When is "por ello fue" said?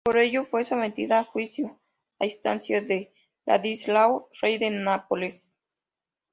0.03-0.65